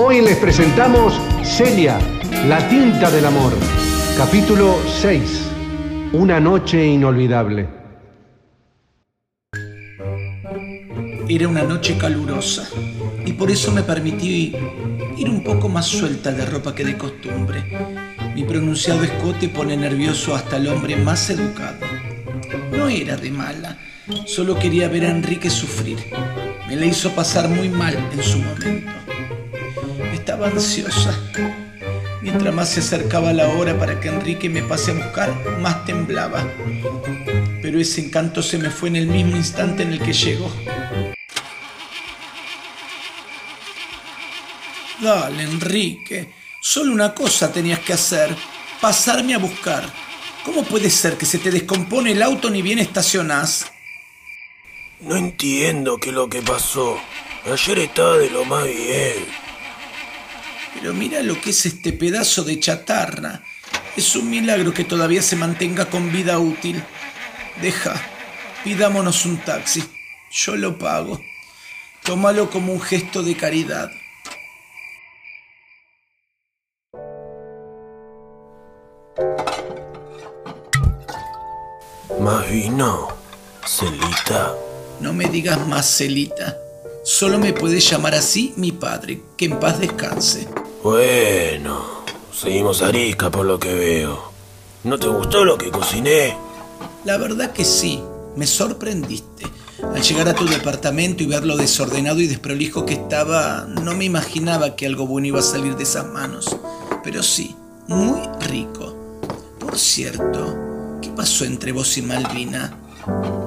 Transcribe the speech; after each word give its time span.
Hoy 0.00 0.20
les 0.20 0.36
presentamos 0.36 1.12
Celia, 1.42 1.98
la 2.46 2.68
tinta 2.68 3.10
del 3.10 3.24
amor, 3.24 3.52
capítulo 4.16 4.78
6, 4.86 5.50
Una 6.12 6.38
noche 6.38 6.86
inolvidable. 6.86 7.68
Era 11.28 11.48
una 11.48 11.64
noche 11.64 11.98
calurosa 11.98 12.68
y 13.26 13.32
por 13.32 13.50
eso 13.50 13.72
me 13.72 13.82
permití 13.82 14.54
ir 15.16 15.28
un 15.28 15.42
poco 15.42 15.68
más 15.68 15.86
suelta 15.86 16.30
de 16.30 16.46
ropa 16.46 16.76
que 16.76 16.84
de 16.84 16.96
costumbre. 16.96 17.64
Mi 18.36 18.44
pronunciado 18.44 19.02
escote 19.02 19.48
pone 19.48 19.76
nervioso 19.76 20.32
hasta 20.32 20.58
el 20.58 20.68
hombre 20.68 20.94
más 20.94 21.28
educado. 21.28 21.84
No 22.70 22.88
era 22.88 23.16
de 23.16 23.32
mala, 23.32 23.76
solo 24.26 24.56
quería 24.60 24.86
ver 24.88 25.06
a 25.06 25.10
Enrique 25.10 25.50
sufrir. 25.50 25.98
Me 26.68 26.76
la 26.76 26.86
hizo 26.86 27.10
pasar 27.16 27.48
muy 27.48 27.68
mal 27.68 27.98
en 28.12 28.22
su 28.22 28.38
momento. 28.38 29.17
Estaba 30.28 30.48
ansiosa. 30.48 31.18
Mientras 32.20 32.54
más 32.54 32.68
se 32.68 32.80
acercaba 32.80 33.32
la 33.32 33.48
hora 33.48 33.78
para 33.78 33.98
que 33.98 34.08
Enrique 34.08 34.50
me 34.50 34.62
pase 34.62 34.90
a 34.90 34.94
buscar, 34.94 35.34
más 35.58 35.86
temblaba. 35.86 36.46
Pero 37.62 37.80
ese 37.80 38.02
encanto 38.02 38.42
se 38.42 38.58
me 38.58 38.68
fue 38.68 38.90
en 38.90 38.96
el 38.96 39.06
mismo 39.06 39.38
instante 39.38 39.84
en 39.84 39.94
el 39.94 40.02
que 40.02 40.12
llegó. 40.12 40.52
Dale, 45.00 45.44
Enrique. 45.44 46.28
Solo 46.60 46.92
una 46.92 47.14
cosa 47.14 47.50
tenías 47.50 47.80
que 47.80 47.94
hacer. 47.94 48.36
Pasarme 48.82 49.34
a 49.34 49.38
buscar. 49.38 49.90
¿Cómo 50.44 50.62
puede 50.62 50.90
ser 50.90 51.16
que 51.16 51.24
se 51.24 51.38
te 51.38 51.50
descompone 51.50 52.12
el 52.12 52.22
auto 52.22 52.50
ni 52.50 52.60
bien 52.60 52.80
estacionás? 52.80 53.72
No 55.00 55.16
entiendo 55.16 55.96
qué 55.96 56.10
es 56.10 56.14
lo 56.14 56.28
que 56.28 56.42
pasó. 56.42 57.00
Ayer 57.50 57.78
estaba 57.78 58.18
de 58.18 58.28
lo 58.28 58.44
más 58.44 58.66
bien. 58.66 59.47
Pero 60.80 60.94
mira 60.94 61.22
lo 61.22 61.40
que 61.40 61.50
es 61.50 61.66
este 61.66 61.92
pedazo 61.92 62.44
de 62.44 62.60
chatarra. 62.60 63.42
Es 63.96 64.14
un 64.14 64.30
milagro 64.30 64.72
que 64.72 64.84
todavía 64.84 65.22
se 65.22 65.34
mantenga 65.34 65.86
con 65.86 66.12
vida 66.12 66.38
útil. 66.38 66.80
Deja, 67.60 68.00
pidámonos 68.62 69.26
un 69.26 69.38
taxi. 69.38 69.82
Yo 70.30 70.54
lo 70.54 70.78
pago. 70.78 71.20
Tómalo 72.04 72.48
como 72.48 72.72
un 72.72 72.80
gesto 72.80 73.24
de 73.24 73.36
caridad. 73.36 73.90
¿Más 82.20 82.50
vino? 82.50 83.08
Celita. 83.66 84.54
No 85.00 85.12
me 85.12 85.26
digas 85.26 85.66
más, 85.66 85.96
Celita. 85.96 86.56
Solo 87.04 87.38
me 87.38 87.52
puede 87.52 87.80
llamar 87.80 88.14
así 88.14 88.54
mi 88.56 88.70
padre. 88.70 89.22
Que 89.36 89.46
en 89.46 89.58
paz 89.58 89.80
descanse. 89.80 90.46
Bueno, 90.90 91.82
seguimos 92.32 92.80
arisca 92.80 93.30
por 93.30 93.44
lo 93.44 93.58
que 93.58 93.74
veo. 93.74 94.32
¿No 94.84 94.98
te 94.98 95.06
gustó 95.06 95.44
lo 95.44 95.58
que 95.58 95.70
cociné? 95.70 96.34
La 97.04 97.18
verdad 97.18 97.52
que 97.52 97.66
sí, 97.66 98.02
me 98.36 98.46
sorprendiste. 98.46 99.44
Al 99.82 100.00
llegar 100.00 100.30
a 100.30 100.34
tu 100.34 100.46
departamento 100.46 101.22
y 101.22 101.26
ver 101.26 101.44
lo 101.44 101.58
desordenado 101.58 102.20
y 102.20 102.26
desprolijo 102.26 102.86
que 102.86 102.94
estaba, 102.94 103.66
no 103.68 103.94
me 103.94 104.06
imaginaba 104.06 104.76
que 104.76 104.86
algo 104.86 105.06
bueno 105.06 105.26
iba 105.26 105.40
a 105.40 105.42
salir 105.42 105.76
de 105.76 105.82
esas 105.82 106.06
manos. 106.06 106.56
Pero 107.04 107.22
sí, 107.22 107.54
muy 107.86 108.20
rico. 108.48 108.96
Por 109.60 109.78
cierto, 109.78 110.56
¿qué 111.02 111.10
pasó 111.10 111.44
entre 111.44 111.72
vos 111.72 111.98
y 111.98 112.02
Malvina? 112.02 112.78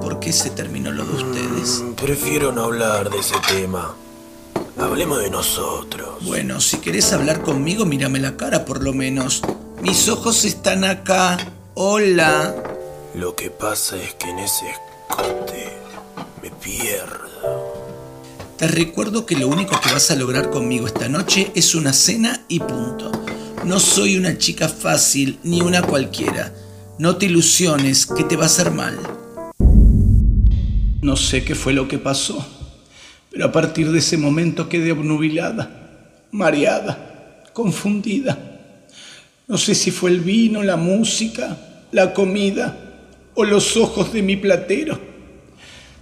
¿Por 0.00 0.20
qué 0.20 0.32
se 0.32 0.50
terminó 0.50 0.92
lo 0.92 1.04
de 1.04 1.14
ustedes? 1.24 1.80
Mm, 1.80 1.94
Prefiero 1.94 2.52
no 2.52 2.62
hablar 2.62 3.10
de 3.10 3.18
ese 3.18 3.34
tema. 3.48 3.96
Hablemos 4.78 5.20
de 5.20 5.30
nosotros. 5.30 6.24
Bueno, 6.24 6.60
si 6.60 6.78
querés 6.78 7.12
hablar 7.12 7.42
conmigo, 7.42 7.84
mírame 7.84 8.18
la 8.18 8.36
cara 8.36 8.64
por 8.64 8.82
lo 8.82 8.92
menos. 8.92 9.42
Mis 9.82 10.08
ojos 10.08 10.44
están 10.44 10.84
acá. 10.84 11.38
Hola. 11.74 12.54
Lo 13.14 13.36
que 13.36 13.50
pasa 13.50 13.96
es 13.96 14.14
que 14.14 14.30
en 14.30 14.38
ese 14.38 14.64
escote 14.70 15.72
me 16.42 16.50
pierdo. 16.50 17.82
Te 18.56 18.68
recuerdo 18.68 19.26
que 19.26 19.36
lo 19.36 19.48
único 19.48 19.78
que 19.80 19.92
vas 19.92 20.10
a 20.10 20.16
lograr 20.16 20.50
conmigo 20.50 20.86
esta 20.86 21.08
noche 21.08 21.52
es 21.54 21.74
una 21.74 21.92
cena 21.92 22.44
y 22.48 22.60
punto. 22.60 23.12
No 23.64 23.78
soy 23.78 24.16
una 24.16 24.38
chica 24.38 24.68
fácil 24.68 25.38
ni 25.42 25.60
una 25.60 25.82
cualquiera. 25.82 26.54
No 26.98 27.16
te 27.16 27.26
ilusiones 27.26 28.06
que 28.06 28.24
te 28.24 28.36
va 28.36 28.44
a 28.44 28.46
hacer 28.46 28.70
mal. 28.70 28.98
No 31.02 31.16
sé 31.16 31.44
qué 31.44 31.54
fue 31.54 31.72
lo 31.72 31.88
que 31.88 31.98
pasó, 31.98 32.46
pero 33.32 33.46
a 33.46 33.52
partir 33.52 33.90
de 33.90 33.98
ese 33.98 34.18
momento 34.18 34.68
quedé 34.68 34.92
obnubilada, 34.92 36.28
mareada, 36.32 37.44
confundida. 37.54 38.38
No 39.48 39.56
sé 39.56 39.74
si 39.74 39.90
fue 39.90 40.10
el 40.10 40.20
vino, 40.20 40.62
la 40.62 40.76
música, 40.76 41.56
la 41.92 42.12
comida 42.12 42.76
o 43.34 43.44
los 43.44 43.78
ojos 43.78 44.12
de 44.12 44.22
mi 44.22 44.36
platero. 44.36 45.00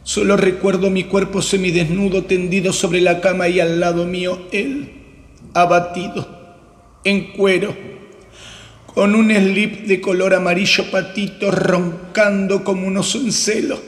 Solo 0.03 0.37
recuerdo 0.37 0.91
mi 0.91 1.05
cuerpo 1.05 1.41
semidesnudo 1.41 2.25
tendido 2.25 2.73
sobre 2.73 3.01
la 3.01 3.21
cama 3.21 3.49
y 3.49 3.61
al 3.61 3.79
lado 3.79 4.07
mío 4.07 4.49
él, 4.51 4.91
abatido, 5.55 6.27
en 7.05 7.33
cuero, 7.33 7.77
con 8.87 9.15
un 9.15 9.31
slip 9.31 9.87
de 9.87 10.01
color 10.01 10.35
amarillo 10.35 10.91
patito 10.91 11.53
roncando 11.53 12.65
como 12.65 12.89
un 12.89 12.97
oso 12.97 13.19
en 13.19 13.31
celo. 13.31 13.81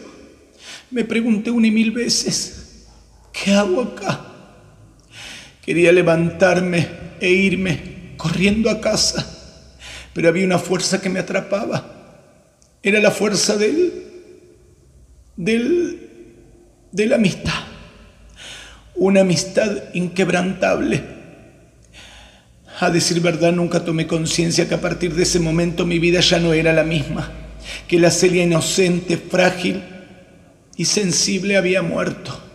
Me 0.92 1.04
pregunté 1.04 1.50
una 1.50 1.66
y 1.66 1.72
mil 1.72 1.90
veces, 1.90 2.61
¿qué 3.42 3.52
hago 3.52 3.82
acá? 3.82 4.20
Quería 5.64 5.92
levantarme 5.92 6.88
e 7.20 7.30
irme 7.30 8.14
corriendo 8.16 8.70
a 8.70 8.80
casa, 8.80 9.26
pero 10.12 10.28
había 10.28 10.44
una 10.44 10.58
fuerza 10.58 11.00
que 11.00 11.08
me 11.08 11.20
atrapaba. 11.20 11.84
Era 12.82 13.00
la 13.00 13.10
fuerza 13.10 13.56
del, 13.56 13.92
del, 15.36 16.10
de 16.90 17.06
la 17.06 17.16
amistad. 17.16 17.62
Una 18.94 19.20
amistad 19.22 19.70
inquebrantable. 19.94 21.02
A 22.80 22.90
decir 22.90 23.20
verdad, 23.20 23.52
nunca 23.52 23.84
tomé 23.84 24.06
conciencia 24.06 24.68
que 24.68 24.74
a 24.74 24.80
partir 24.80 25.14
de 25.14 25.22
ese 25.22 25.38
momento 25.38 25.86
mi 25.86 25.98
vida 25.98 26.20
ya 26.20 26.38
no 26.38 26.52
era 26.52 26.72
la 26.72 26.84
misma, 26.84 27.30
que 27.86 27.98
la 27.98 28.10
Celia 28.10 28.42
inocente, 28.42 29.16
frágil 29.16 29.82
y 30.76 30.84
sensible 30.84 31.56
había 31.56 31.82
muerto. 31.82 32.51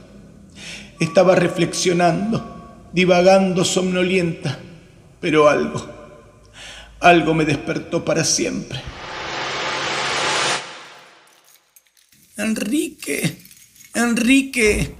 Estaba 1.00 1.35
reflexionando, 1.35 2.90
divagando 2.91 3.63
somnolienta, 3.63 4.59
pero 5.19 5.47
algo, 5.47 5.85
algo 7.00 7.34
me 7.34 7.46
despertó 7.46 8.03
para 8.03 8.24
siempre. 8.24 8.81
Enrique, 12.38 13.38
Enrique, 13.94 14.96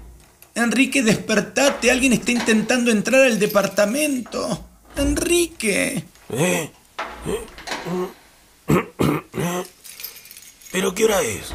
Enrique, 0.56 1.04
despertate, 1.04 1.92
alguien 1.92 2.14
está 2.14 2.32
intentando 2.32 2.90
entrar 2.90 3.22
al 3.22 3.38
departamento. 3.38 4.66
Enrique. 4.96 6.04
¿Eh? 6.30 6.72
¿Eh? 8.68 9.64
¿Pero 10.72 10.96
qué 10.96 11.06
hora 11.06 11.22
es? 11.22 11.54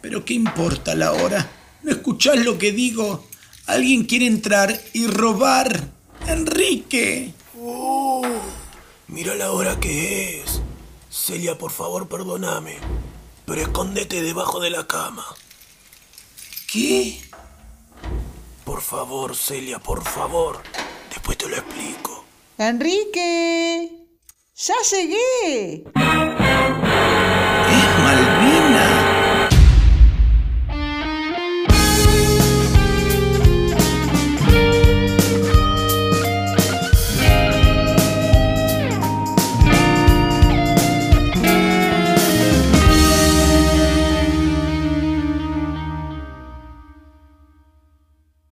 Pero 0.00 0.24
qué 0.24 0.34
importa 0.34 0.94
la 0.94 1.12
hora. 1.12 1.48
¿No 1.82 1.90
escuchás 1.90 2.36
lo 2.38 2.58
que 2.58 2.72
digo? 2.72 3.24
Alguien 3.66 4.04
quiere 4.04 4.26
entrar 4.26 4.80
y 4.92 5.06
robar. 5.06 5.88
Enrique. 6.26 7.32
Oh, 7.58 8.22
mira 9.08 9.34
la 9.34 9.52
hora 9.52 9.78
que 9.80 10.40
es. 10.40 10.60
Celia, 11.10 11.56
por 11.56 11.70
favor, 11.70 12.08
perdóname. 12.08 12.76
Pero 13.46 13.62
escóndete 13.62 14.22
debajo 14.22 14.60
de 14.60 14.70
la 14.70 14.86
cama. 14.86 15.24
¿Qué? 16.70 17.20
Por 18.64 18.82
favor, 18.82 19.34
Celia, 19.34 19.78
por 19.78 20.04
favor. 20.04 20.62
Después 21.08 21.38
te 21.38 21.48
lo 21.48 21.56
explico. 21.56 22.24
Enrique, 22.58 23.90
ya 24.54 24.74
llegué. 24.90 25.84